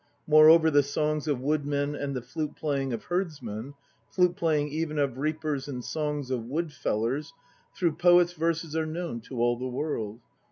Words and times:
Moreover 0.25 0.71
the 0.71 0.81
songs 0.81 1.27
of 1.27 1.39
woodmen 1.41 1.93
and 1.93 2.15
the 2.15 2.23
flute 2.23 2.55
playing 2.55 2.91
of 2.91 3.03
herdsmen, 3.03 3.75
Flute 4.09 4.35
playing 4.35 4.69
even 4.69 4.97
of 4.97 5.19
reapers 5.19 5.67
and 5.67 5.85
songs 5.85 6.31
of 6.31 6.43
wood 6.45 6.73
fellers 6.73 7.33
Through 7.75 7.97
poets' 7.97 8.33
verses 8.33 8.75
are 8.75 8.87
known 8.87 9.21
to 9.27 9.39
all 9.39 9.59
the 9.59 9.67
world. 9.67 10.19